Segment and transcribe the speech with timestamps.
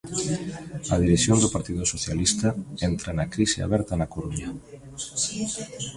[0.93, 2.47] A dirección do Partido Socialista
[2.89, 4.49] entra na crise aberta na Coruña.